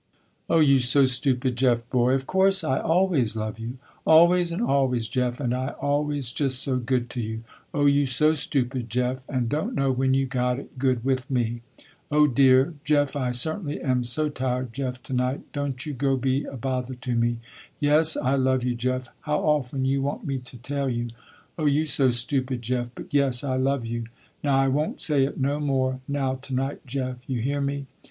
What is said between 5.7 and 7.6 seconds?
always just so good to you.